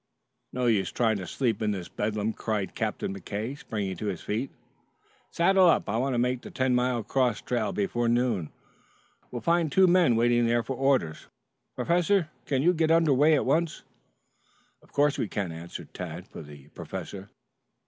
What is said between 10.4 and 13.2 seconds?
there for orders. Professor, can you get under